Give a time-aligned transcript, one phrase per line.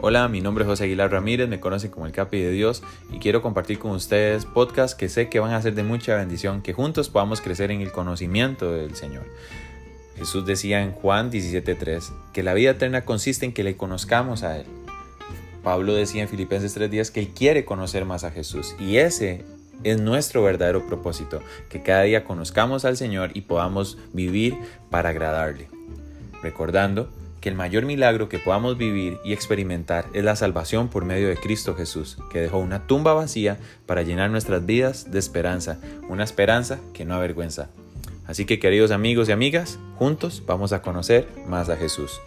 [0.00, 3.18] Hola, mi nombre es José Aguilar Ramírez, me conocen como el Capi de Dios y
[3.18, 6.72] quiero compartir con ustedes podcasts que sé que van a ser de mucha bendición, que
[6.72, 9.24] juntos podamos crecer en el conocimiento del Señor.
[10.16, 14.58] Jesús decía en Juan 17:3 que la vida eterna consiste en que le conozcamos a
[14.58, 14.66] Él.
[15.64, 19.44] Pablo decía en Filipenses 3:10 que Él quiere conocer más a Jesús y ese
[19.82, 24.56] es nuestro verdadero propósito, que cada día conozcamos al Señor y podamos vivir
[24.90, 25.68] para agradarle.
[26.40, 27.10] Recordando
[27.40, 31.36] que el mayor milagro que podamos vivir y experimentar es la salvación por medio de
[31.36, 36.78] Cristo Jesús, que dejó una tumba vacía para llenar nuestras vidas de esperanza, una esperanza
[36.92, 37.68] que no avergüenza.
[38.26, 42.20] Así que queridos amigos y amigas, juntos vamos a conocer más a Jesús.